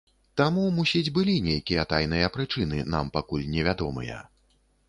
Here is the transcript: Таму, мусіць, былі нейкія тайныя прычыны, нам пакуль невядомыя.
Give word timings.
Таму, 0.39 0.63
мусіць, 0.77 1.11
былі 1.17 1.35
нейкія 1.49 1.85
тайныя 1.93 2.31
прычыны, 2.39 2.81
нам 2.97 3.15
пакуль 3.19 3.47
невядомыя. 3.55 4.19